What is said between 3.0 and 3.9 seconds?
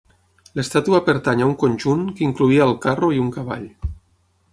i un cavall.